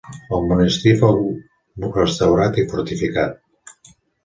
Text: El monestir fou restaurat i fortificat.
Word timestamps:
El 0.35 0.45
monestir 0.51 0.93
fou 1.01 1.21
restaurat 1.99 2.59
i 2.63 2.65
fortificat. 2.73 3.39